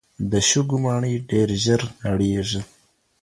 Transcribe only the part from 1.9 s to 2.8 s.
نړېږي.